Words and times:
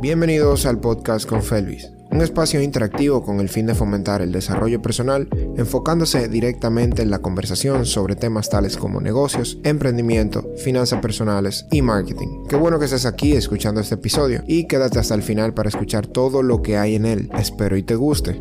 Bienvenidos 0.00 0.64
al 0.64 0.78
podcast 0.78 1.28
con 1.28 1.42
Felvis, 1.42 1.90
un 2.12 2.20
espacio 2.20 2.62
interactivo 2.62 3.20
con 3.24 3.40
el 3.40 3.48
fin 3.48 3.66
de 3.66 3.74
fomentar 3.74 4.22
el 4.22 4.30
desarrollo 4.30 4.80
personal, 4.80 5.28
enfocándose 5.56 6.28
directamente 6.28 7.02
en 7.02 7.10
la 7.10 7.18
conversación 7.18 7.84
sobre 7.84 8.14
temas 8.14 8.48
tales 8.48 8.76
como 8.76 9.00
negocios, 9.00 9.58
emprendimiento, 9.64 10.54
finanzas 10.56 11.00
personales 11.00 11.66
y 11.72 11.82
marketing. 11.82 12.46
Qué 12.48 12.54
bueno 12.54 12.78
que 12.78 12.84
estés 12.84 13.06
aquí 13.06 13.32
escuchando 13.32 13.80
este 13.80 13.96
episodio 13.96 14.44
y 14.46 14.68
quédate 14.68 15.00
hasta 15.00 15.16
el 15.16 15.24
final 15.24 15.52
para 15.52 15.68
escuchar 15.68 16.06
todo 16.06 16.44
lo 16.44 16.62
que 16.62 16.76
hay 16.76 16.94
en 16.94 17.04
él. 17.04 17.28
Espero 17.36 17.76
y 17.76 17.82
te 17.82 17.96
guste. 17.96 18.40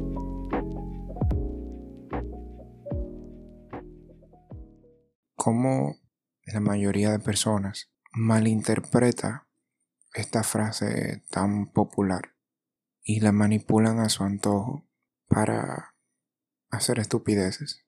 Como 5.36 5.96
la 6.46 6.60
mayoría 6.60 7.10
de 7.10 7.18
personas 7.20 7.90
malinterpreta 8.14 9.47
esta 10.18 10.44
frase 10.44 11.24
tan 11.30 11.68
popular 11.68 12.34
y 13.04 13.20
la 13.20 13.32
manipulan 13.32 14.00
a 14.00 14.10
su 14.10 14.24
antojo 14.24 14.86
para 15.28 15.96
hacer 16.70 17.00
estupideces. 17.00 17.86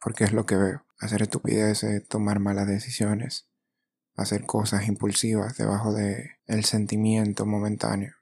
Porque 0.00 0.24
es 0.24 0.32
lo 0.32 0.46
que 0.46 0.56
veo. 0.56 0.86
Hacer 0.98 1.22
estupideces, 1.22 2.06
tomar 2.08 2.38
malas 2.38 2.66
decisiones, 2.66 3.48
hacer 4.14 4.46
cosas 4.46 4.86
impulsivas 4.86 5.56
debajo 5.56 5.92
de 5.92 6.38
el 6.46 6.64
sentimiento 6.64 7.46
momentáneo, 7.46 8.14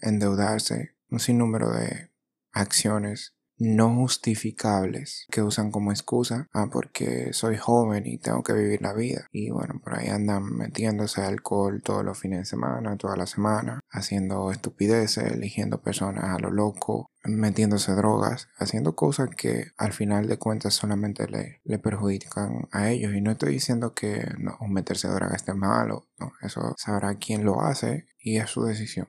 endeudarse, 0.00 0.96
un 1.10 1.20
sinnúmero 1.20 1.70
de 1.72 2.10
acciones 2.52 3.34
no 3.64 3.94
justificables 3.94 5.26
que 5.30 5.42
usan 5.42 5.70
como 5.70 5.90
excusa, 5.90 6.48
ah, 6.52 6.68
porque 6.70 7.32
soy 7.32 7.56
joven 7.56 8.06
y 8.06 8.18
tengo 8.18 8.42
que 8.42 8.52
vivir 8.52 8.82
la 8.82 8.92
vida. 8.92 9.28
Y 9.32 9.50
bueno, 9.50 9.80
por 9.82 9.98
ahí 9.98 10.08
andan 10.08 10.44
metiéndose 10.44 11.22
alcohol 11.22 11.82
todos 11.82 12.04
los 12.04 12.18
fines 12.18 12.40
de 12.40 12.44
semana, 12.44 12.96
toda 12.96 13.16
la 13.16 13.26
semana, 13.26 13.80
haciendo 13.90 14.50
estupideces, 14.50 15.32
eligiendo 15.32 15.82
personas 15.82 16.24
a 16.24 16.38
lo 16.38 16.50
loco, 16.50 17.10
metiéndose 17.24 17.92
drogas, 17.92 18.48
haciendo 18.58 18.94
cosas 18.94 19.30
que 19.36 19.72
al 19.76 19.92
final 19.92 20.26
de 20.26 20.38
cuentas 20.38 20.74
solamente 20.74 21.26
le, 21.28 21.60
le 21.64 21.78
perjudican 21.78 22.68
a 22.70 22.90
ellos. 22.90 23.14
Y 23.14 23.20
no 23.20 23.32
estoy 23.32 23.54
diciendo 23.54 23.94
que 23.94 24.26
no, 24.38 24.58
meterse 24.68 25.08
droga 25.08 25.34
esté 25.34 25.54
malo, 25.54 26.08
no, 26.18 26.32
eso 26.42 26.74
sabrá 26.76 27.14
quién 27.16 27.44
lo 27.44 27.62
hace 27.62 28.06
y 28.18 28.38
es 28.38 28.50
su 28.50 28.64
decisión. 28.64 29.08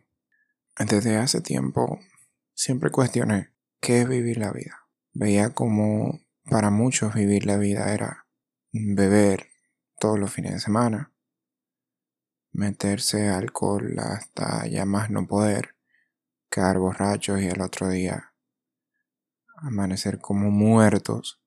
Desde 0.78 1.18
hace 1.18 1.42
tiempo 1.42 2.00
siempre 2.54 2.90
cuestioné 2.90 3.55
¿Qué 3.86 4.02
es 4.02 4.10
vivir 4.10 4.40
la 4.40 4.52
vida? 4.52 4.88
Veía 5.14 5.54
como 5.54 6.20
para 6.50 6.72
muchos 6.72 7.14
vivir 7.14 7.46
la 7.46 7.58
vida 7.58 7.94
era 7.94 8.26
beber 8.72 9.52
todos 10.00 10.18
los 10.18 10.34
fines 10.34 10.54
de 10.54 10.60
semana, 10.60 11.14
meterse 12.52 13.30
alcohol 13.30 13.96
hasta 14.00 14.66
ya 14.66 14.86
más 14.86 15.12
no 15.12 15.28
poder, 15.28 15.76
quedar 16.50 16.80
borrachos 16.80 17.40
y 17.44 17.48
al 17.48 17.62
otro 17.62 17.88
día 17.88 18.34
amanecer 19.58 20.18
como 20.18 20.50
muertos 20.50 21.40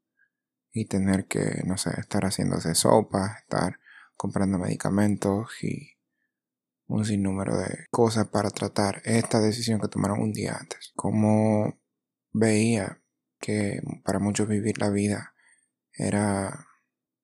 y 0.71 0.85
tener 0.85 1.27
que, 1.27 1.65
no 1.67 1.77
sé, 1.77 1.91
estar 1.99 2.23
haciéndose 2.23 2.77
sopa, 2.77 3.39
estar 3.41 3.81
comprando 4.17 4.61
medicamentos 4.61 5.51
y 5.65 5.97
un 6.87 7.05
sinnúmero 7.05 7.59
de 7.59 7.89
cosas 7.91 8.29
para 8.29 8.51
tratar 8.51 9.03
esta 9.05 9.41
decisión 9.41 9.81
que 9.81 9.89
tomaron 9.89 10.21
un 10.21 10.33
día 10.33 10.57
antes. 10.57 10.93
Como 10.95 11.77
veía 12.33 13.03
que 13.39 13.81
para 14.05 14.19
muchos 14.19 14.49
vivir 14.49 14.79
la 14.79 14.91
vida 14.91 15.35
era 15.93 16.67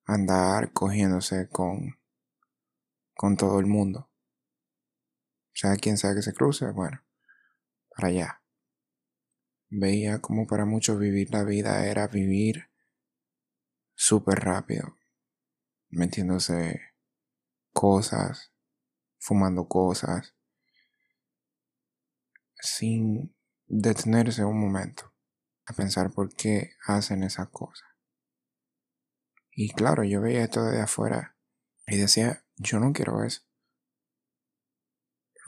andar 0.05 0.71
cogiéndose 0.73 1.49
con, 1.49 1.99
con 3.15 3.37
todo 3.37 3.59
el 3.59 3.65
mundo. 3.65 4.09
O 5.47 5.57
sea, 5.57 5.75
quien 5.77 5.97
sabe 5.97 6.15
que 6.15 6.21
se 6.21 6.33
cruce, 6.33 6.69
bueno, 6.71 7.01
para 7.89 8.09
allá. 8.09 8.41
Veía 9.69 10.19
como 10.19 10.47
para 10.47 10.65
muchos 10.65 10.99
vivir 10.99 11.31
la 11.31 11.43
vida 11.43 11.85
era 11.87 12.07
vivir 12.07 12.69
súper 13.93 14.39
rápido, 14.39 14.97
metiéndose 15.89 16.93
cosas, 17.73 18.51
fumando 19.17 19.67
cosas, 19.67 20.35
sin 22.59 23.34
detenerse 23.67 24.43
un 24.43 24.59
momento 24.59 25.13
a 25.65 25.73
pensar 25.73 26.11
por 26.11 26.33
qué 26.33 26.71
hacen 26.85 27.23
esa 27.23 27.47
cosa. 27.47 27.85
Y 29.51 29.71
claro, 29.71 30.03
yo 30.03 30.21
veía 30.21 30.43
esto 30.43 30.63
desde 30.63 30.81
afuera 30.81 31.37
y 31.87 31.97
decía, 31.97 32.43
yo 32.57 32.79
no 32.79 32.93
quiero 32.93 33.23
eso. 33.23 33.41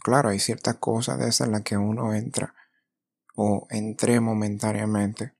Claro, 0.03 0.29
hay 0.29 0.39
ciertas 0.39 0.75
cosas 0.75 1.19
de 1.19 1.27
esas 1.27 1.47
en 1.47 1.53
las 1.53 1.63
que 1.63 1.77
uno 1.77 2.13
entra 2.13 2.55
o 3.35 3.67
entré 3.69 4.19
momentáneamente 4.19 5.35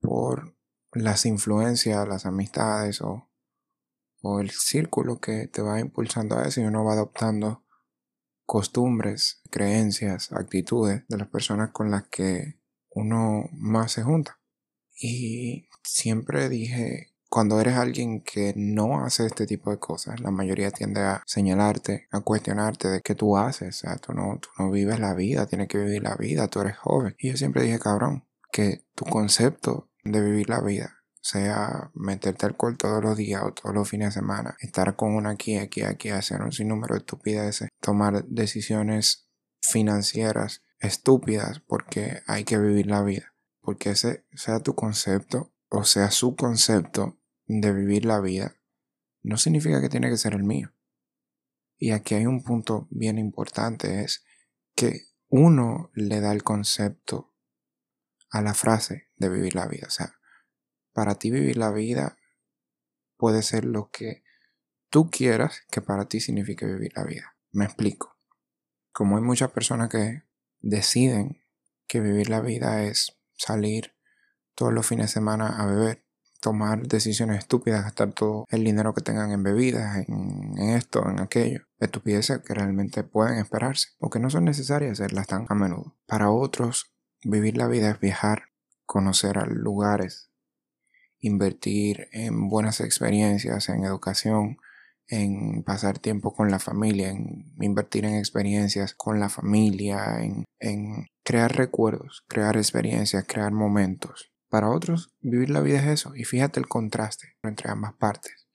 por 0.00 0.56
las 0.92 1.26
influencias, 1.26 2.08
las 2.08 2.24
amistades 2.24 3.02
o, 3.02 3.28
o 4.22 4.40
el 4.40 4.50
círculo 4.50 5.20
que 5.20 5.46
te 5.48 5.60
va 5.60 5.80
impulsando 5.80 6.38
a 6.38 6.44
eso 6.44 6.60
y 6.60 6.64
uno 6.64 6.84
va 6.84 6.94
adoptando 6.94 7.64
costumbres, 8.48 9.42
creencias, 9.50 10.32
actitudes 10.32 11.02
de 11.06 11.18
las 11.18 11.28
personas 11.28 11.68
con 11.70 11.90
las 11.90 12.08
que 12.08 12.58
uno 12.88 13.44
más 13.52 13.92
se 13.92 14.02
junta. 14.02 14.40
Y 14.98 15.68
siempre 15.84 16.48
dije, 16.48 17.12
cuando 17.28 17.60
eres 17.60 17.76
alguien 17.76 18.22
que 18.22 18.54
no 18.56 19.04
hace 19.04 19.26
este 19.26 19.46
tipo 19.46 19.70
de 19.70 19.78
cosas, 19.78 20.20
la 20.20 20.30
mayoría 20.30 20.70
tiende 20.70 21.02
a 21.02 21.22
señalarte, 21.26 22.08
a 22.10 22.20
cuestionarte 22.20 22.88
de 22.88 23.02
qué 23.02 23.14
tú 23.14 23.36
haces. 23.36 23.76
O 23.76 23.78
sea, 23.80 23.96
tú 23.98 24.14
no, 24.14 24.38
tú 24.40 24.48
no 24.58 24.70
vives 24.70 24.98
la 24.98 25.12
vida, 25.12 25.44
tienes 25.44 25.68
que 25.68 25.76
vivir 25.76 26.02
la 26.02 26.16
vida, 26.16 26.48
tú 26.48 26.62
eres 26.62 26.78
joven. 26.78 27.14
Y 27.18 27.28
yo 27.32 27.36
siempre 27.36 27.64
dije, 27.64 27.78
cabrón, 27.78 28.24
que 28.50 28.86
tu 28.94 29.04
concepto 29.04 29.90
de 30.04 30.22
vivir 30.22 30.48
la 30.48 30.62
vida 30.62 30.98
sea 31.20 31.90
meterte 31.94 32.46
alcohol 32.46 32.78
todos 32.78 33.02
los 33.02 33.16
días 33.16 33.42
o 33.42 33.52
todos 33.52 33.74
los 33.74 33.88
fines 33.88 34.08
de 34.08 34.20
semana, 34.20 34.56
estar 34.60 34.96
con 34.96 35.14
una 35.14 35.30
aquí, 35.30 35.56
aquí, 35.56 35.82
aquí, 35.82 36.08
hacer 36.08 36.40
un 36.42 36.52
sinnúmero 36.52 36.94
de 36.94 37.00
estupideces, 37.00 37.68
tomar 37.88 38.26
decisiones 38.26 39.30
financieras 39.62 40.62
estúpidas 40.78 41.60
porque 41.60 42.20
hay 42.26 42.44
que 42.44 42.58
vivir 42.58 42.86
la 42.86 43.02
vida. 43.02 43.34
Porque 43.62 43.88
ese 43.88 44.26
sea 44.34 44.60
tu 44.60 44.74
concepto 44.74 45.54
o 45.70 45.84
sea 45.84 46.10
su 46.10 46.36
concepto 46.36 47.18
de 47.46 47.72
vivir 47.72 48.04
la 48.04 48.20
vida, 48.20 48.56
no 49.22 49.38
significa 49.38 49.80
que 49.80 49.88
tiene 49.88 50.10
que 50.10 50.18
ser 50.18 50.34
el 50.34 50.44
mío. 50.44 50.74
Y 51.78 51.92
aquí 51.92 52.14
hay 52.14 52.26
un 52.26 52.42
punto 52.42 52.88
bien 52.90 53.16
importante, 53.18 54.02
es 54.02 54.22
que 54.74 55.06
uno 55.28 55.90
le 55.94 56.20
da 56.20 56.32
el 56.32 56.42
concepto 56.42 57.34
a 58.28 58.42
la 58.42 58.52
frase 58.52 59.08
de 59.16 59.30
vivir 59.30 59.54
la 59.54 59.66
vida. 59.66 59.86
O 59.86 59.90
sea, 59.90 60.12
para 60.92 61.14
ti 61.14 61.30
vivir 61.30 61.56
la 61.56 61.70
vida 61.70 62.18
puede 63.16 63.40
ser 63.40 63.64
lo 63.64 63.88
que 63.90 64.24
tú 64.90 65.08
quieras 65.08 65.62
que 65.70 65.80
para 65.80 66.04
ti 66.04 66.20
signifique 66.20 66.66
vivir 66.66 66.92
la 66.94 67.04
vida. 67.04 67.37
Me 67.52 67.64
explico. 67.64 68.16
Como 68.92 69.16
hay 69.16 69.22
muchas 69.22 69.50
personas 69.50 69.88
que 69.88 70.22
deciden 70.60 71.42
que 71.86 72.00
vivir 72.00 72.28
la 72.28 72.40
vida 72.40 72.82
es 72.82 73.16
salir 73.36 73.94
todos 74.54 74.72
los 74.72 74.86
fines 74.86 75.06
de 75.06 75.12
semana 75.12 75.60
a 75.60 75.66
beber, 75.66 76.04
tomar 76.40 76.86
decisiones 76.86 77.38
estúpidas, 77.38 77.84
gastar 77.84 78.12
todo 78.12 78.44
el 78.50 78.64
dinero 78.64 78.94
que 78.94 79.00
tengan 79.00 79.30
en 79.30 79.42
bebidas, 79.42 79.96
en, 80.08 80.58
esto, 80.58 81.08
en 81.08 81.20
aquello. 81.20 81.66
Estupideces 81.78 82.40
que 82.40 82.54
realmente 82.54 83.04
pueden 83.04 83.38
esperarse 83.38 83.90
o 83.98 84.10
que 84.10 84.18
no 84.18 84.30
son 84.30 84.44
necesarias 84.44 84.92
hacerlas 84.92 85.26
tan 85.26 85.46
a 85.48 85.54
menudo. 85.54 85.96
Para 86.06 86.30
otros, 86.30 86.92
vivir 87.22 87.56
la 87.56 87.68
vida 87.68 87.90
es 87.90 88.00
viajar, 88.00 88.50
conocer 88.84 89.36
lugares, 89.48 90.30
invertir 91.20 92.08
en 92.12 92.48
buenas 92.48 92.80
experiencias, 92.80 93.68
en 93.68 93.84
educación, 93.84 94.58
en 95.08 95.62
pasar 95.62 95.98
tiempo 95.98 96.34
con 96.34 96.50
la 96.50 96.58
familia, 96.58 97.08
en 97.08 97.54
invertir 97.60 98.04
en 98.04 98.16
experiencias 98.16 98.94
con 98.94 99.18
la 99.18 99.30
familia, 99.30 100.18
en, 100.20 101.06
crear 101.24 101.56
recuerdos, 101.56 102.24
crear 102.28 102.56
experiencias, 102.56 103.24
crear 103.26 103.52
momentos. 103.52 104.32
Para 104.50 104.70
otros, 104.70 105.14
vivir 105.20 105.50
la 105.50 105.60
vida 105.60 105.78
es 105.78 105.86
eso. 105.86 106.14
Y 106.14 106.24
fíjate 106.24 106.60
el 106.60 106.68
contraste 106.68 107.36
entre 107.42 107.70
ambas 107.70 107.94
partes. 107.94 108.48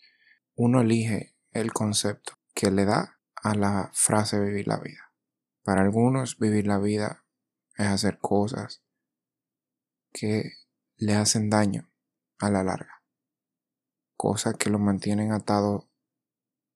Uno 0.55 0.81
elige 0.81 1.35
el 1.51 1.73
concepto 1.73 2.33
que 2.53 2.71
le 2.71 2.85
da 2.85 3.19
a 3.35 3.55
la 3.55 3.91
frase 3.93 4.39
vivir 4.39 4.67
la 4.67 4.77
vida. 4.77 5.11
Para 5.63 5.81
algunos, 5.81 6.37
vivir 6.37 6.67
la 6.67 6.77
vida 6.77 7.25
es 7.77 7.87
hacer 7.87 8.19
cosas 8.19 8.83
que 10.11 10.51
le 10.97 11.15
hacen 11.15 11.49
daño 11.49 11.91
a 12.39 12.49
la 12.49 12.63
larga. 12.63 13.01
Cosas 14.15 14.55
que 14.57 14.69
lo 14.69 14.77
mantienen 14.77 15.31
atado 15.31 15.89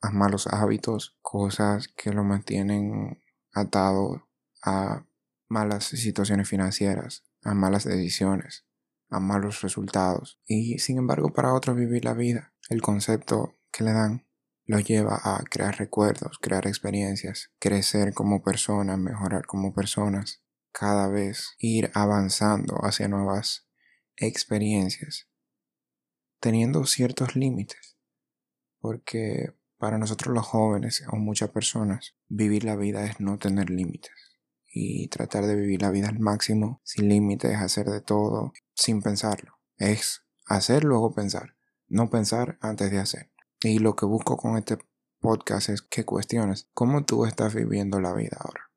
a 0.02 0.12
malos 0.12 0.48
hábitos, 0.48 1.18
cosas 1.22 1.88
que 1.90 2.12
lo 2.12 2.24
mantienen 2.24 3.24
atado 3.54 4.28
a 4.64 5.06
malas 5.48 5.86
situaciones 5.86 6.48
financieras, 6.48 7.24
a 7.44 7.54
malas 7.54 7.86
decisiones, 7.86 8.66
a 9.10 9.20
malos 9.20 9.62
resultados. 9.62 10.40
Y 10.46 10.80
sin 10.80 10.98
embargo 10.98 11.34
para 11.34 11.54
otros 11.54 11.76
vivir 11.76 12.06
la 12.06 12.14
vida, 12.14 12.54
el 12.70 12.82
concepto 12.82 13.54
que 13.72 13.84
le 13.84 13.94
dan 13.94 14.28
los 14.66 14.84
lleva 14.84 15.20
a 15.24 15.42
crear 15.50 15.78
recuerdos, 15.78 16.40
crear 16.40 16.68
experiencias, 16.68 17.52
crecer 17.58 18.14
como 18.14 18.44
personas, 18.44 19.00
mejorar 19.00 19.46
como 19.46 19.74
personas, 19.74 20.44
cada 20.74 21.08
vez 21.08 21.56
ir 21.58 21.90
avanzando 21.94 22.76
hacia 22.84 23.08
nuevas 23.08 23.68
experiencias, 24.18 25.30
teniendo 26.42 26.86
ciertos 26.86 27.36
límites, 27.38 27.98
porque 28.80 29.54
para 29.78 29.98
nosotros 29.98 30.34
los 30.34 30.46
jóvenes 30.46 31.04
o 31.12 31.18
muchas 31.18 31.50
personas, 31.50 32.16
vivir 32.28 32.64
la 32.64 32.76
vida 32.76 33.06
es 33.06 33.20
no 33.20 33.38
tener 33.38 33.70
límites 33.70 34.12
y 34.80 35.08
tratar 35.08 35.46
de 35.46 35.56
vivir 35.56 35.82
la 35.82 35.92
vida 35.92 36.08
al 36.08 36.20
máximo, 36.20 36.82
sin 36.84 37.10
límites, 37.10 37.56
hacer 37.56 37.88
de 37.88 38.02
todo, 38.02 38.54
sin 38.76 39.02
pensarlo. 39.02 39.60
Es 39.78 40.24
hacer 40.46 40.84
luego 40.84 41.14
pensar, 41.14 41.56
no 41.88 42.10
pensar 42.10 42.58
antes 42.62 42.92
de 42.92 43.00
hacer. 43.00 43.32
Y 43.62 43.80
lo 43.80 43.96
que 43.96 44.06
busco 44.06 44.38
con 44.38 44.58
este 44.58 44.78
podcast 45.20 45.70
es 45.70 45.82
que 45.82 46.06
cuestiones 46.06 46.70
cómo 46.74 47.06
tú 47.06 47.26
estás 47.26 47.56
viviendo 47.56 48.00
la 48.00 48.14
vida 48.14 48.38
ahora. 48.40 48.72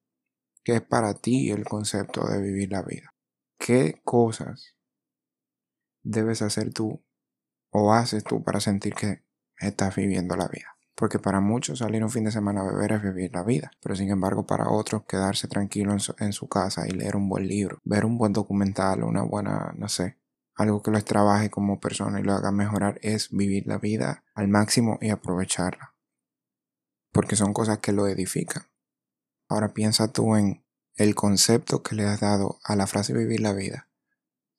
¿Qué 0.64 0.76
es 0.76 0.82
para 0.82 1.14
ti 1.14 1.50
el 1.50 1.64
concepto 1.64 2.26
de 2.26 2.40
vivir 2.40 2.72
la 2.72 2.82
vida? 2.82 3.14
¿Qué 3.58 4.00
cosas 4.04 4.76
debes 6.02 6.40
hacer 6.42 6.72
tú 6.72 7.04
o 7.70 7.92
haces 7.92 8.24
tú 8.24 8.42
para 8.42 8.60
sentir 8.60 8.94
que 8.94 9.22
estás 9.58 9.96
viviendo 9.96 10.36
la 10.36 10.48
vida? 10.48 10.79
Porque 11.00 11.18
para 11.18 11.40
muchos 11.40 11.78
salir 11.78 12.04
un 12.04 12.10
fin 12.10 12.24
de 12.24 12.30
semana 12.30 12.60
a 12.60 12.64
beber 12.64 12.92
es 12.92 13.02
vivir 13.02 13.30
la 13.32 13.42
vida, 13.42 13.70
pero 13.80 13.96
sin 13.96 14.10
embargo 14.10 14.44
para 14.44 14.68
otros 14.68 15.04
quedarse 15.08 15.48
tranquilo 15.48 15.96
en 16.18 16.32
su, 16.34 16.46
casa 16.46 16.86
y 16.86 16.90
leer 16.90 17.16
un 17.16 17.26
buen 17.26 17.48
libro, 17.48 17.78
ver 17.84 18.04
un 18.04 18.18
buen 18.18 18.34
documental, 18.34 19.02
una 19.02 19.22
buena, 19.22 19.72
no 19.78 19.88
sé, 19.88 20.18
algo 20.54 20.82
que 20.82 20.90
los 20.90 21.06
trabaje 21.06 21.48
como 21.48 21.80
persona 21.80 22.20
y 22.20 22.22
lo 22.22 22.34
haga 22.34 22.52
mejorar 22.52 22.98
es 23.00 23.30
vivir 23.30 23.66
la 23.66 23.78
vida 23.78 24.24
al 24.34 24.48
máximo 24.48 24.98
y 25.00 25.08
aprovecharla. 25.08 25.94
Porque 27.12 27.34
son 27.34 27.54
cosas 27.54 27.78
que 27.78 27.92
lo 27.92 28.06
edifican. 28.06 28.64
Ahora 29.48 29.72
piensa 29.72 30.12
tú 30.12 30.36
en 30.36 30.66
el 30.96 31.14
concepto 31.14 31.82
que 31.82 31.94
le 31.94 32.04
has 32.04 32.20
dado 32.20 32.58
a 32.62 32.76
la 32.76 32.86
frase 32.86 33.14
vivir 33.14 33.40
la 33.40 33.54
vida. 33.54 33.88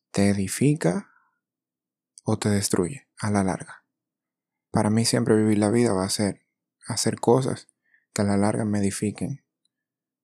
¿Te 0.09 0.29
edifica 0.29 1.11
o 2.23 2.39
te 2.39 2.49
destruye 2.49 3.07
a 3.19 3.29
la 3.29 3.43
larga? 3.43 3.80
Para 4.71 4.89
mí 4.89 5.05
siempre 5.05 5.35
vivir 5.35 5.57
la 5.57 5.69
vida 5.69 5.93
va 5.93 6.05
a 6.05 6.09
ser 6.09 6.41
hacer 6.87 7.19
cosas 7.19 7.67
que 8.13 8.21
a 8.21 8.25
la 8.25 8.37
larga 8.37 8.65
me 8.65 8.79
edifiquen, 8.79 9.43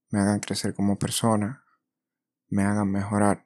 me 0.10 0.20
hagan 0.20 0.40
crecer 0.40 0.74
como 0.74 0.98
persona, 0.98 1.66
me 2.48 2.64
hagan 2.64 2.90
mejorar, 2.90 3.46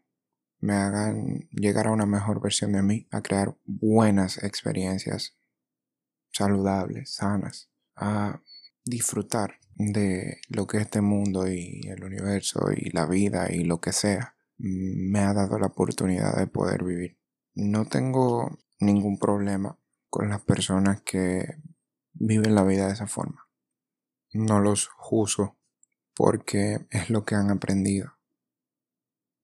me 0.59 0.73
hagan 0.73 1.49
llegar 1.51 1.87
a 1.87 1.91
una 1.91 2.05
mejor 2.05 2.39
versión 2.39 2.71
de 2.73 2.83
mí, 2.83 3.07
a 3.11 3.21
crear 3.21 3.57
buenas 3.65 4.43
experiencias 4.43 5.35
saludables, 6.31 7.15
sanas, 7.15 7.71
a 7.95 8.41
disfrutar 8.85 9.59
de 9.75 10.39
lo 10.49 10.67
que 10.67 10.77
este 10.77 11.01
mundo 11.01 11.47
y 11.47 11.81
el 11.87 12.03
universo 12.03 12.71
y 12.75 12.91
la 12.91 13.05
vida 13.07 13.51
y 13.51 13.63
lo 13.63 13.79
que 13.79 13.91
sea 13.91 14.35
me 14.57 15.19
ha 15.21 15.33
dado 15.33 15.57
la 15.57 15.67
oportunidad 15.67 16.35
de 16.37 16.45
poder 16.45 16.83
vivir. 16.83 17.17
No 17.55 17.85
tengo 17.85 18.59
ningún 18.79 19.17
problema 19.17 19.80
con 20.11 20.29
las 20.29 20.41
personas 20.41 21.01
que 21.01 21.55
viven 22.11 22.53
la 22.53 22.63
vida 22.63 22.87
de 22.87 22.93
esa 22.93 23.07
forma. 23.07 23.47
No 24.33 24.59
los 24.59 24.89
juzgo 24.89 25.57
porque 26.13 26.85
es 26.91 27.09
lo 27.09 27.23
que 27.23 27.35
han 27.35 27.49
aprendido 27.49 28.17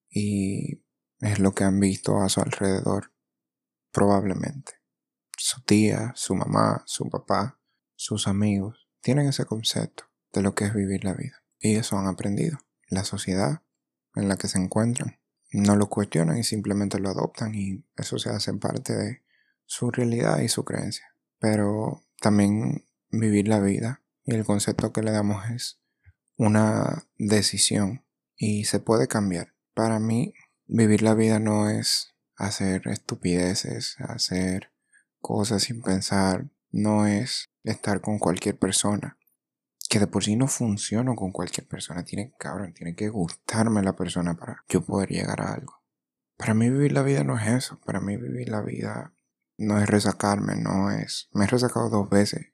y 0.10 0.84
es 1.22 1.40
lo 1.40 1.54
que 1.54 1.64
han 1.64 1.80
visto 1.80 2.22
a 2.22 2.28
su 2.28 2.42
alrededor, 2.42 3.14
probablemente. 3.92 4.74
Su 5.38 5.62
tía, 5.62 6.12
su 6.16 6.36
mamá, 6.36 6.84
su 6.86 7.10
papá, 7.10 7.62
sus 7.96 8.28
amigos 8.28 8.90
tienen 9.00 9.28
ese 9.28 9.46
concepto 9.46 10.04
de 10.34 10.42
lo 10.42 10.54
que 10.54 10.66
es 10.66 10.74
vivir 10.74 11.06
la 11.06 11.14
vida 11.14 11.44
y 11.60 11.78
eso 11.78 11.98
han 11.98 12.08
aprendido. 12.08 12.60
La 12.90 13.06
sociedad 13.06 13.64
en 14.16 14.28
la 14.28 14.36
que 14.36 14.50
se 14.50 14.60
encuentran 14.60 15.18
no 15.50 15.78
lo 15.78 15.88
cuestionan 15.88 16.38
y 16.38 16.44
simplemente 16.44 17.00
lo 17.00 17.10
adoptan 17.10 17.56
y 17.56 17.86
eso 17.96 18.20
se 18.20 18.32
hace 18.32 18.54
parte 18.56 18.94
de 18.94 19.27
su 19.68 19.92
realidad 19.92 20.40
y 20.40 20.48
su 20.48 20.66
creencia. 20.66 21.14
Pero 21.40 22.04
también 22.20 22.88
vivir 23.12 23.48
la 23.48 23.60
vida 23.60 24.02
y 24.24 24.34
el 24.34 24.44
concepto 24.44 24.92
que 24.92 25.04
le 25.04 25.12
damos 25.12 25.48
es 25.52 25.80
una 26.36 27.06
decisión 27.18 28.04
y 28.36 28.66
se 28.66 28.80
puede 28.80 29.08
cambiar. 29.08 29.54
Para 29.76 30.00
mí, 30.00 30.34
vivir 30.66 31.04
la 31.04 31.14
vida 31.14 31.40
no 31.40 31.70
es 31.70 32.16
hacer 32.36 32.88
estupideces, 32.88 33.98
hacer 34.00 34.72
cosas 35.20 35.64
sin 35.64 35.82
pensar, 35.82 36.50
no 36.72 37.06
es 37.06 37.50
estar 37.64 38.02
con 38.02 38.20
cualquier 38.20 38.58
persona. 38.58 39.18
Que 39.90 40.00
de 40.00 40.08
por 40.08 40.24
sí 40.24 40.36
no 40.36 40.48
funciono 40.48 41.16
con 41.16 41.32
cualquier 41.32 41.68
persona. 41.68 42.04
Tiene, 42.04 42.34
cabrón, 42.38 42.74
tiene 42.74 42.96
que 42.96 43.10
gustarme 43.10 43.82
la 43.82 43.96
persona 43.96 44.36
para 44.36 44.64
yo 44.68 44.82
poder 44.82 45.10
llegar 45.10 45.42
a 45.42 45.54
algo. 45.54 45.82
Para 46.36 46.54
mí 46.54 46.70
vivir 46.70 46.92
la 46.92 47.04
vida 47.04 47.24
no 47.24 47.40
es 47.40 47.48
eso. 47.48 47.80
Para 47.86 48.02
mí 48.02 48.18
vivir 48.18 48.50
la 48.50 48.62
vida 48.62 49.14
no 49.58 49.80
es 49.80 49.88
resacarme, 49.88 50.56
no 50.56 50.92
es... 50.92 51.30
Me 51.34 51.46
he 51.46 51.48
resacado 51.48 51.90
dos 51.90 52.10
veces. 52.10 52.54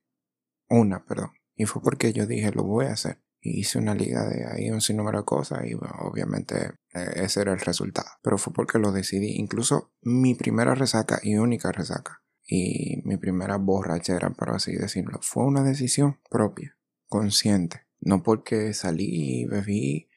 Una, 0.70 1.06
perdón. 1.06 1.32
Y 1.56 1.66
fue 1.66 1.82
porque 1.82 2.14
yo 2.14 2.26
dije, 2.26 2.52
lo 2.52 2.64
voy 2.64 2.86
a 2.86 2.94
hacer. 2.94 3.22
Y 3.42 3.60
hice 3.60 3.78
una 3.78 3.94
liga 3.94 4.26
de 4.28 4.46
ahí 4.48 4.72
un 4.72 4.80
sinnúmero 4.80 5.20
de 5.20 5.26
cosas 5.26 5.66
y 5.66 5.74
obviamente 5.74 6.72
eh, 6.94 7.12
ese 7.16 7.42
era 7.42 7.52
el 7.52 7.60
resultado. 7.60 8.08
Pero 8.24 8.38
fue 8.38 8.54
porque 8.54 8.80
lo 8.80 8.92
decidí. 8.94 9.36
Incluso 9.36 9.94
mi 10.02 10.34
primera 10.34 10.76
resaca 10.76 11.20
y 11.22 11.36
única 11.36 11.72
resaca. 11.72 12.24
Y 12.46 13.02
mi 13.04 13.18
primera 13.18 13.58
borrachera, 13.58 14.30
por 14.30 14.52
así 14.52 14.74
decirlo. 14.76 15.20
Fue 15.22 15.46
una 15.46 15.64
decisión 15.64 16.20
propia, 16.30 16.78
consciente. 17.08 17.82
No 18.00 18.24
porque 18.24 18.74
salí 18.74 19.42
y 19.42 19.46
bebí 19.46 20.10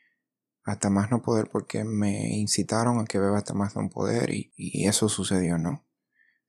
hasta 0.64 0.90
más 0.90 1.10
no 1.10 1.22
poder 1.22 1.48
porque 1.50 1.84
me 1.84 2.36
incitaron 2.36 2.98
a 2.98 3.04
que 3.04 3.18
beba 3.18 3.38
hasta 3.38 3.54
más 3.54 3.76
no 3.76 3.88
poder 3.88 4.30
y 4.32 4.86
eso 4.86 5.08
sucedió, 5.08 5.58
no. 5.58 5.85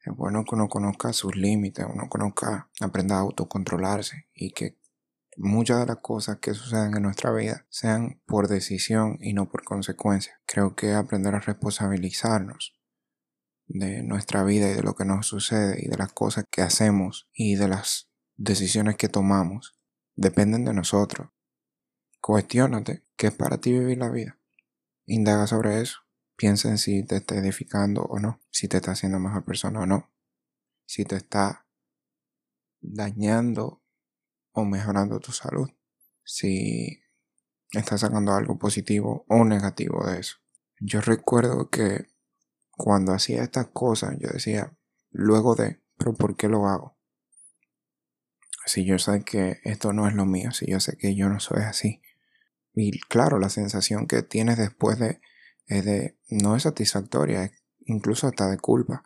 Es 0.08 0.16
bueno 0.16 0.46
que 0.46 0.56
uno 0.56 0.70
conozca 0.70 1.12
sus 1.12 1.36
límites, 1.36 1.86
uno 1.86 2.08
conozca, 2.08 2.70
aprenda 2.80 3.18
a 3.18 3.20
autocontrolarse 3.20 4.28
y 4.34 4.52
que 4.52 4.78
muchas 5.36 5.82
de 5.82 5.86
las 5.86 5.98
cosas 5.98 6.38
que 6.38 6.54
suceden 6.54 6.96
en 6.96 7.04
nuestra 7.04 7.34
vida 7.34 7.66
sean 7.70 8.22
por 8.26 8.48
decisión 8.48 9.18
y 9.20 9.34
no 9.34 9.50
por 9.50 9.66
consecuencia. 9.66 10.40
Creo 10.46 10.76
que 10.76 10.94
aprender 10.94 11.36
a 11.36 11.42
responsabilizarnos 11.42 12.74
de 13.66 14.02
nuestra 14.02 14.46
vida 14.46 14.72
y 14.72 14.76
de 14.76 14.82
lo 14.82 14.96
que 14.96 15.04
nos 15.04 15.28
sucede 15.28 15.78
y 15.84 15.90
de 15.90 15.98
las 15.98 16.14
cosas 16.14 16.46
que 16.50 16.62
hacemos 16.62 17.28
y 17.34 17.56
de 17.56 17.68
las 17.68 18.10
decisiones 18.38 18.96
que 18.96 19.10
tomamos 19.10 19.78
dependen 20.16 20.64
de 20.64 20.74
nosotros. 20.74 21.32
Cuestiónate 22.22 23.04
qué 23.18 23.28
es 23.28 23.36
para 23.36 23.58
ti 23.58 23.74
vivir 23.74 23.98
la 23.98 24.10
vida. 24.10 24.40
Indaga 25.06 25.48
sobre 25.48 25.82
eso. 25.82 26.07
Piensa 26.38 26.70
en 26.70 26.78
si 26.78 27.04
te 27.04 27.18
está 27.18 27.36
edificando 27.36 28.04
o 28.04 28.20
no, 28.20 28.40
si 28.52 28.68
te 28.68 28.78
está 28.78 28.92
haciendo 28.92 29.20
mejor 29.20 29.44
persona 29.44 29.82
o 29.82 29.86
no, 29.88 30.14
si 30.86 31.04
te 31.04 31.16
está 31.16 31.66
dañando 32.80 33.82
o 34.52 34.64
mejorando 34.64 35.20
tu 35.20 35.32
salud, 35.32 35.68
si 36.24 37.02
estás 37.72 38.02
sacando 38.02 38.34
algo 38.34 38.60
positivo 38.60 39.26
o 39.28 39.44
negativo 39.46 40.06
de 40.06 40.20
eso. 40.20 40.38
Yo 40.80 41.02
recuerdo 41.02 41.72
que 41.72 42.06
cuando 42.70 43.14
hacía 43.14 43.42
estas 43.42 43.68
cosas, 43.68 44.16
yo 44.20 44.30
decía, 44.30 44.78
luego 45.10 45.56
de, 45.56 45.82
pero 45.98 46.14
¿por 46.14 46.38
qué 46.38 46.48
lo 46.48 46.68
hago? 46.68 47.00
Si 48.68 48.86
yo 48.86 49.00
sé 49.00 49.24
que 49.24 49.60
esto 49.64 49.92
no 49.92 50.08
es 50.08 50.14
lo 50.14 50.28
mío, 50.28 50.52
si 50.52 50.70
yo 50.70 50.80
sé 50.80 50.98
que 50.98 51.16
yo 51.16 51.30
no 51.30 51.40
soy 51.40 51.64
así. 51.64 52.02
Y 52.76 53.00
claro, 53.00 53.40
la 53.40 53.50
sensación 53.50 54.06
que 54.06 54.22
tienes 54.22 54.58
después 54.58 55.00
de 55.00 55.20
es 55.68 55.86
de, 55.86 56.18
no 56.30 56.56
es 56.56 56.64
satisfactoria, 56.64 57.52
incluso 57.86 58.28
hasta 58.28 58.50
de 58.50 58.58
culpa. 58.58 59.04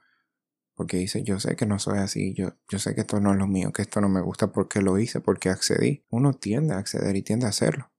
Porque 0.75 0.97
dice, 0.97 1.23
yo 1.23 1.39
sé 1.39 1.55
que 1.55 1.65
no 1.65 1.79
soy 1.79 1.99
así, 1.99 2.33
yo, 2.33 2.53
yo 2.69 2.79
sé 2.79 2.95
que 2.95 3.01
esto 3.01 3.19
no 3.19 3.33
es 3.33 3.37
lo 3.37 3.47
mío, 3.47 3.71
que 3.71 3.81
esto 3.81 3.99
no 4.01 4.09
me 4.09 4.21
gusta 4.21 4.51
porque 4.51 4.81
lo 4.81 4.97
hice, 4.97 5.19
porque 5.19 5.49
accedí. 5.49 6.05
Uno 6.09 6.33
tiende 6.33 6.73
a 6.73 6.77
acceder 6.77 7.15
y 7.15 7.23
tiende 7.23 7.45
a 7.45 7.49
hacerlo. 7.49 7.91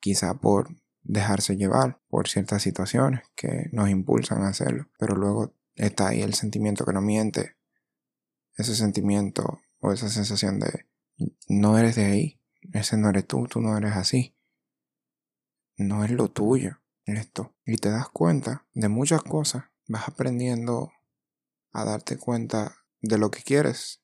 Quizá 0.00 0.34
por 0.34 0.68
dejarse 1.02 1.56
llevar 1.56 2.00
por 2.08 2.28
ciertas 2.28 2.62
situaciones 2.62 3.22
que 3.34 3.68
nos 3.72 3.90
impulsan 3.90 4.42
a 4.42 4.48
hacerlo. 4.48 4.88
Pero 4.98 5.16
luego 5.16 5.54
está 5.74 6.08
ahí 6.08 6.22
el 6.22 6.34
sentimiento 6.34 6.84
que 6.84 6.92
no 6.92 7.00
miente. 7.00 7.56
Ese 8.56 8.74
sentimiento 8.74 9.60
o 9.80 9.92
esa 9.92 10.08
sensación 10.08 10.60
de 10.60 10.86
no 11.48 11.76
eres 11.78 11.96
de 11.96 12.04
ahí. 12.04 12.40
Ese 12.72 12.96
no 12.96 13.10
eres 13.10 13.26
tú, 13.26 13.46
tú 13.46 13.60
no 13.60 13.76
eres 13.76 13.92
así. 13.92 14.34
No 15.76 16.04
es 16.04 16.10
lo 16.12 16.30
tuyo 16.30 16.83
esto 17.06 17.54
y 17.64 17.76
te 17.76 17.90
das 17.90 18.08
cuenta 18.08 18.66
de 18.74 18.88
muchas 18.88 19.22
cosas, 19.22 19.64
vas 19.86 20.08
aprendiendo 20.08 20.92
a 21.72 21.84
darte 21.84 22.16
cuenta 22.16 22.76
de 23.00 23.18
lo 23.18 23.30
que 23.30 23.42
quieres 23.42 24.02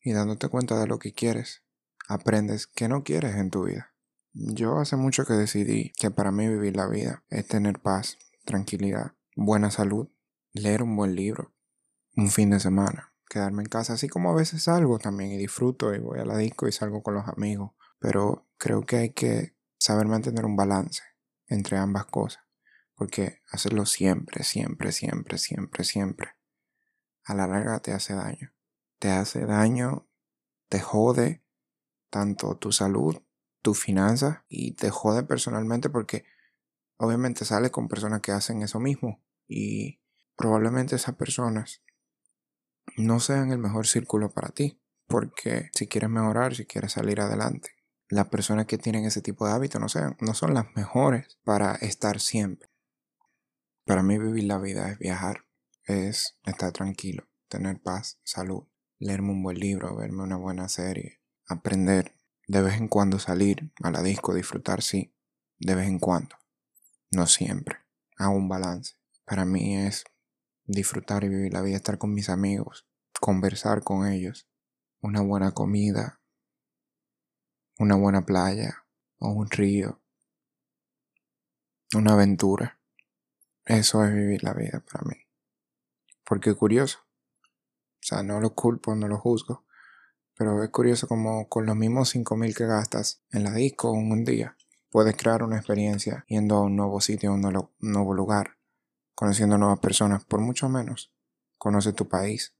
y 0.00 0.12
dándote 0.12 0.48
cuenta 0.48 0.78
de 0.80 0.86
lo 0.86 0.98
que 0.98 1.12
quieres, 1.12 1.62
aprendes 2.08 2.66
que 2.66 2.88
no 2.88 3.04
quieres 3.04 3.36
en 3.36 3.50
tu 3.50 3.64
vida. 3.64 3.94
Yo 4.32 4.78
hace 4.78 4.96
mucho 4.96 5.26
que 5.26 5.34
decidí 5.34 5.92
que 5.98 6.10
para 6.10 6.32
mí 6.32 6.48
vivir 6.48 6.76
la 6.76 6.88
vida 6.88 7.22
es 7.28 7.46
tener 7.46 7.80
paz, 7.80 8.18
tranquilidad, 8.44 9.12
buena 9.36 9.70
salud, 9.70 10.08
leer 10.52 10.82
un 10.82 10.96
buen 10.96 11.14
libro, 11.14 11.52
un 12.16 12.30
fin 12.30 12.50
de 12.50 12.60
semana, 12.60 13.12
quedarme 13.28 13.62
en 13.62 13.68
casa, 13.68 13.92
así 13.92 14.08
como 14.08 14.30
a 14.30 14.34
veces 14.34 14.64
salgo 14.64 14.98
también 14.98 15.32
y 15.32 15.36
disfruto 15.36 15.94
y 15.94 15.98
voy 15.98 16.20
a 16.20 16.24
la 16.24 16.38
disco 16.38 16.66
y 16.66 16.72
salgo 16.72 17.02
con 17.02 17.14
los 17.14 17.28
amigos, 17.28 17.72
pero 17.98 18.46
creo 18.56 18.82
que 18.82 18.96
hay 18.96 19.10
que 19.10 19.54
saber 19.78 20.06
mantener 20.06 20.46
un 20.46 20.56
balance 20.56 21.02
entre 21.52 21.76
ambas 21.78 22.06
cosas, 22.06 22.44
porque 22.94 23.40
hacerlo 23.50 23.86
siempre, 23.86 24.44
siempre, 24.44 24.92
siempre, 24.92 25.38
siempre, 25.38 25.84
siempre, 25.84 26.30
a 27.24 27.34
la 27.34 27.46
larga 27.46 27.80
te 27.80 27.92
hace 27.92 28.14
daño. 28.14 28.52
Te 28.98 29.10
hace 29.10 29.44
daño, 29.46 30.06
te 30.68 30.80
jode 30.80 31.42
tanto 32.10 32.56
tu 32.56 32.72
salud, 32.72 33.22
tu 33.62 33.74
finanzas 33.74 34.40
y 34.48 34.72
te 34.72 34.90
jode 34.90 35.22
personalmente 35.22 35.88
porque 35.88 36.24
obviamente 36.96 37.44
sales 37.44 37.70
con 37.70 37.88
personas 37.88 38.20
que 38.20 38.32
hacen 38.32 38.62
eso 38.62 38.80
mismo 38.80 39.20
y 39.48 40.00
probablemente 40.36 40.96
esas 40.96 41.16
personas 41.16 41.82
no 42.96 43.20
sean 43.20 43.52
el 43.52 43.58
mejor 43.58 43.86
círculo 43.86 44.30
para 44.30 44.48
ti. 44.48 44.78
Porque 45.06 45.70
si 45.74 45.88
quieres 45.88 46.10
mejorar, 46.10 46.54
si 46.54 46.64
quieres 46.64 46.92
salir 46.92 47.20
adelante, 47.20 47.70
las 48.12 48.28
personas 48.28 48.66
que 48.66 48.76
tienen 48.76 49.06
ese 49.06 49.22
tipo 49.22 49.46
de 49.46 49.54
hábitos 49.54 49.80
no, 49.80 50.16
no 50.20 50.34
son 50.34 50.52
las 50.52 50.66
mejores 50.76 51.38
para 51.44 51.76
estar 51.76 52.20
siempre. 52.20 52.68
Para 53.86 54.02
mí 54.02 54.18
vivir 54.18 54.44
la 54.44 54.58
vida 54.58 54.90
es 54.90 54.98
viajar, 54.98 55.46
es 55.86 56.38
estar 56.44 56.72
tranquilo, 56.72 57.26
tener 57.48 57.80
paz, 57.80 58.20
salud, 58.22 58.64
leerme 58.98 59.30
un 59.30 59.42
buen 59.42 59.58
libro, 59.58 59.96
verme 59.96 60.24
una 60.24 60.36
buena 60.36 60.68
serie, 60.68 61.22
aprender, 61.46 62.14
de 62.48 62.60
vez 62.60 62.74
en 62.74 62.88
cuando 62.88 63.18
salir 63.18 63.72
a 63.82 63.90
la 63.90 64.02
disco, 64.02 64.34
disfrutar, 64.34 64.82
sí, 64.82 65.14
de 65.58 65.74
vez 65.74 65.88
en 65.88 65.98
cuando, 65.98 66.36
no 67.12 67.26
siempre, 67.26 67.78
hago 68.18 68.34
un 68.34 68.46
balance. 68.46 68.96
Para 69.24 69.46
mí 69.46 69.78
es 69.78 70.04
disfrutar 70.66 71.24
y 71.24 71.30
vivir 71.30 71.54
la 71.54 71.62
vida, 71.62 71.76
estar 71.76 71.96
con 71.96 72.12
mis 72.12 72.28
amigos, 72.28 72.86
conversar 73.22 73.82
con 73.82 74.06
ellos, 74.06 74.50
una 75.00 75.22
buena 75.22 75.52
comida, 75.52 76.20
una 77.78 77.96
buena 77.96 78.22
playa 78.22 78.84
o 79.18 79.30
un 79.30 79.50
río, 79.50 80.00
una 81.94 82.14
aventura. 82.14 82.78
Eso 83.64 84.04
es 84.04 84.14
vivir 84.14 84.42
la 84.42 84.54
vida 84.54 84.82
para 84.90 85.04
mí. 85.08 85.16
Porque 86.24 86.54
curioso. 86.54 86.98
O 87.00 88.04
sea, 88.04 88.22
no 88.22 88.40
lo 88.40 88.54
culpo, 88.54 88.94
no 88.96 89.06
lo 89.06 89.18
juzgo. 89.18 89.64
Pero 90.34 90.62
es 90.62 90.70
curioso 90.70 91.06
como 91.06 91.48
con 91.48 91.66
los 91.66 91.76
mismos 91.76 92.08
5 92.10 92.36
mil 92.36 92.54
que 92.54 92.66
gastas 92.66 93.22
en 93.30 93.44
la 93.44 93.52
disco 93.52 93.94
en 93.94 94.10
un 94.10 94.24
día, 94.24 94.56
puedes 94.90 95.16
crear 95.16 95.42
una 95.42 95.56
experiencia 95.56 96.24
yendo 96.26 96.56
a 96.56 96.62
un 96.62 96.76
nuevo 96.76 97.00
sitio, 97.00 97.30
a 97.30 97.34
un 97.34 97.70
nuevo 97.78 98.14
lugar, 98.14 98.58
conociendo 99.14 99.58
nuevas 99.58 99.78
personas, 99.78 100.24
por 100.24 100.40
mucho 100.40 100.68
menos. 100.68 101.12
Conoce 101.58 101.92
tu 101.92 102.08
país, 102.08 102.54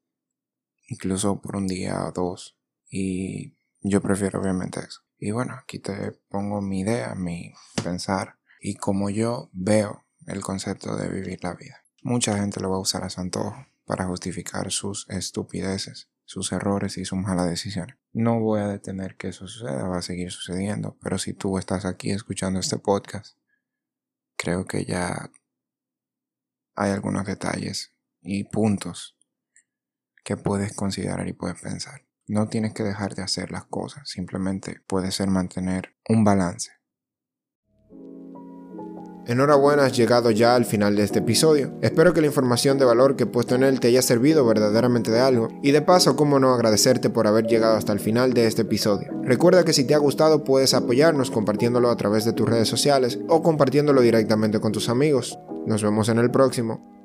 incluso 0.87 1.41
por 1.41 1.57
un 1.57 1.67
día 1.67 2.07
o 2.07 2.13
dos. 2.13 2.57
Y 2.89 3.57
yo 3.83 4.01
prefiero 4.01 4.41
obviamente 4.41 4.81
eso. 4.81 5.03
Y 5.19 5.31
bueno, 5.31 5.55
aquí 5.55 5.79
te 5.79 6.13
pongo 6.29 6.61
mi 6.61 6.81
idea, 6.81 7.15
mi 7.15 7.53
pensar 7.83 8.39
y 8.61 8.77
como 8.77 9.11
yo 9.11 9.51
veo 9.53 10.05
el 10.27 10.41
concepto 10.41 10.97
de 10.97 11.09
vivir 11.09 11.43
la 11.43 11.55
vida. 11.55 11.83
Mucha 12.03 12.37
gente 12.37 12.61
lo 12.61 12.71
va 12.71 12.77
a 12.77 12.81
usar 12.81 13.05
a 13.05 13.11
su 13.11 13.31
para 13.85 14.07
justificar 14.07 14.71
sus 14.71 15.09
estupideces, 15.09 16.09
sus 16.25 16.53
errores 16.53 16.97
y 16.99 17.05
sus 17.05 17.19
malas 17.19 17.49
decisiones. 17.49 17.97
No 18.13 18.41
voy 18.41 18.61
a 18.61 18.69
detener 18.69 19.17
que 19.17 19.29
eso 19.29 19.47
suceda, 19.47 19.89
va 19.89 19.99
a 19.99 20.03
seguir 20.03 20.31
sucediendo, 20.31 20.97
pero 21.03 21.19
si 21.19 21.35
tú 21.35 21.59
estás 21.59 21.85
aquí 21.85 22.11
escuchando 22.11 22.61
este 22.61 22.79
podcast, 22.79 23.37
creo 24.37 24.65
que 24.65 24.85
ya 24.85 25.31
hay 26.75 26.91
algunos 26.91 27.27
detalles 27.27 27.93
y 28.21 28.45
puntos 28.45 29.17
que 30.25 30.37
puedes 30.37 30.75
considerar 30.75 31.27
y 31.29 31.33
puedes 31.33 31.61
pensar. 31.61 32.03
No 32.29 32.49
tienes 32.49 32.73
que 32.73 32.85
dejar 32.85 33.15
de 33.15 33.23
hacer 33.23 33.51
las 33.51 33.65
cosas, 33.65 34.09
simplemente 34.09 34.81
puede 34.87 35.11
ser 35.11 35.29
mantener 35.29 35.95
un 36.09 36.25
balance. 36.25 36.71
Enhorabuena, 39.25 39.85
has 39.85 39.97
llegado 39.97 40.33
ya 40.33 40.57
al 40.57 40.65
final 40.65 40.97
de 40.97 41.05
este 41.05 41.21
episodio. 41.21 41.79
Espero 41.81 42.13
que 42.13 42.21
la 42.21 42.27
información 42.27 42.79
de 42.79 42.85
valor 42.85 43.15
que 43.15 43.23
he 43.23 43.27
puesto 43.27 43.55
en 43.55 43.63
él 43.63 43.79
te 43.79 43.87
haya 43.87 44.03
servido 44.03 44.45
verdaderamente 44.45 45.13
de 45.13 45.21
algo 45.21 45.49
y 45.63 45.71
de 45.71 45.81
paso, 45.81 46.17
cómo 46.17 46.41
no 46.41 46.53
agradecerte 46.53 47.09
por 47.09 47.29
haber 47.29 47.47
llegado 47.47 47.77
hasta 47.77 47.93
el 47.93 48.01
final 48.01 48.35
de 48.35 48.49
este 48.49 48.63
episodio. 48.63 49.13
Recuerda 49.23 49.65
que 49.65 49.73
si 49.73 49.85
te 49.85 49.95
ha 49.95 49.99
gustado 49.99 50.43
puedes 50.43 50.75
apoyarnos 50.75 51.31
compartiéndolo 51.31 51.91
a 51.91 51.97
través 51.97 52.25
de 52.25 52.33
tus 52.33 52.49
redes 52.49 52.67
sociales 52.67 53.21
o 53.29 53.43
compartiéndolo 53.43 54.01
directamente 54.01 54.59
con 54.59 54.73
tus 54.73 54.89
amigos. 54.89 55.39
Nos 55.67 55.85
vemos 55.85 56.09
en 56.09 56.19
el 56.19 56.33
próximo. 56.33 57.02